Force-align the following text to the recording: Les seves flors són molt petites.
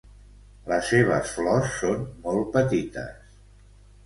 Les 0.71 0.87
seves 0.93 1.35
flors 1.39 1.75
són 1.83 2.01
molt 2.29 2.49
petites. 2.57 3.39